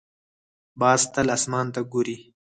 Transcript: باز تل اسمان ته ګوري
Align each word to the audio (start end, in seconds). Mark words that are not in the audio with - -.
باز 0.79 1.01
تل 1.13 1.27
اسمان 1.35 1.65
ته 1.73 1.81
ګوري 1.91 2.17